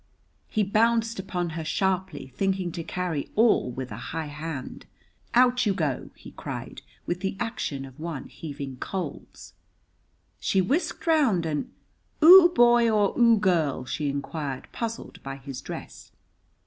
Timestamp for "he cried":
6.15-6.81